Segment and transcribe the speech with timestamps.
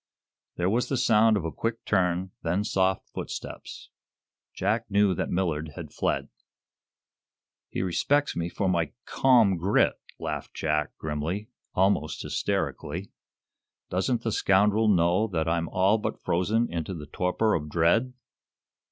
[0.55, 3.91] There was the sound of a quick turn, then soft footsteps.
[4.51, 6.29] Jack knew that Millard had fled.
[7.69, 13.11] "He respects me for my 'calm grit'!" laughed Jack, grimly almost hysterically.
[13.91, 18.13] "Doesn't the scoundrel know that I'm all but frozen into the torpor of dread?"